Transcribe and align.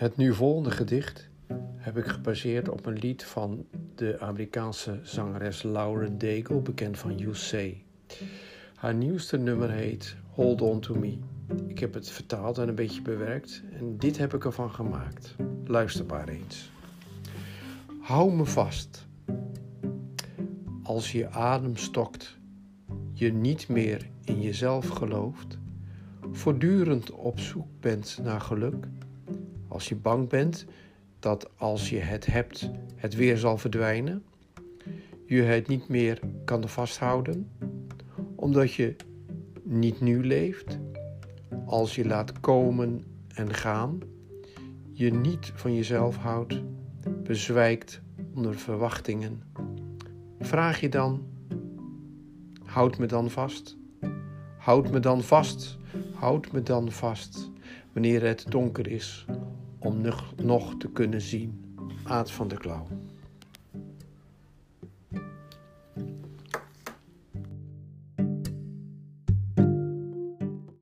Het 0.00 0.16
nu 0.16 0.34
volgende 0.34 0.70
gedicht 0.70 1.28
heb 1.76 1.96
ik 1.96 2.06
gebaseerd 2.06 2.68
op 2.68 2.86
een 2.86 2.98
lied 2.98 3.24
van 3.24 3.66
de 3.94 4.20
Amerikaanse 4.20 5.00
zangeres 5.02 5.62
Lauren 5.62 6.18
Daigle, 6.18 6.60
bekend 6.60 6.98
van 6.98 7.16
You 7.16 7.34
Say. 7.34 7.84
Haar 8.74 8.94
nieuwste 8.94 9.36
nummer 9.36 9.70
heet 9.70 10.16
Hold 10.30 10.62
On 10.62 10.80
To 10.80 10.94
Me. 10.94 11.18
Ik 11.66 11.78
heb 11.78 11.94
het 11.94 12.10
vertaald 12.10 12.58
en 12.58 12.68
een 12.68 12.74
beetje 12.74 13.02
bewerkt 13.02 13.62
en 13.72 13.98
dit 13.98 14.18
heb 14.18 14.34
ik 14.34 14.44
ervan 14.44 14.70
gemaakt. 14.70 15.36
Luister 15.64 16.06
maar 16.06 16.28
eens. 16.28 16.70
Hou 18.00 18.32
me 18.32 18.44
vast. 18.44 19.06
Als 20.82 21.12
je 21.12 21.30
adem 21.30 21.76
stokt, 21.76 22.38
je 23.12 23.32
niet 23.32 23.68
meer 23.68 24.08
in 24.24 24.40
jezelf 24.40 24.88
gelooft, 24.88 25.58
voortdurend 26.32 27.10
op 27.10 27.38
zoek 27.38 27.68
bent 27.80 28.18
naar 28.22 28.40
geluk, 28.40 28.86
als 29.70 29.88
je 29.88 29.96
bang 29.96 30.28
bent 30.28 30.66
dat 31.18 31.50
als 31.56 31.90
je 31.90 31.98
het 31.98 32.26
hebt, 32.26 32.70
het 32.96 33.14
weer 33.14 33.36
zal 33.36 33.58
verdwijnen, 33.58 34.24
je 35.26 35.42
het 35.42 35.68
niet 35.68 35.88
meer 35.88 36.20
kan 36.44 36.68
vasthouden, 36.68 37.50
omdat 38.34 38.72
je 38.72 38.96
niet 39.62 40.00
nu 40.00 40.26
leeft, 40.26 40.78
als 41.66 41.94
je 41.94 42.06
laat 42.06 42.40
komen 42.40 43.04
en 43.28 43.54
gaan, 43.54 44.00
je 44.92 45.12
niet 45.12 45.52
van 45.54 45.74
jezelf 45.74 46.16
houdt, 46.16 46.62
bezwijkt 47.22 48.00
onder 48.34 48.58
verwachtingen. 48.58 49.42
Vraag 50.40 50.80
je 50.80 50.88
dan, 50.88 51.26
houd 52.64 52.98
me 52.98 53.06
dan 53.06 53.30
vast, 53.30 53.76
houd 54.56 54.90
me 54.90 55.00
dan 55.00 55.22
vast, 55.22 55.78
houd 56.14 56.52
me 56.52 56.62
dan 56.62 56.92
vast, 56.92 57.50
wanneer 57.92 58.22
het 58.22 58.44
donker 58.48 58.88
is, 58.88 59.26
om 59.80 60.00
nog 60.36 60.74
te 60.78 60.90
kunnen 60.90 61.20
zien. 61.20 61.74
Aad 62.04 62.30
van 62.30 62.48
der 62.48 62.58
Klauw. 62.58 62.86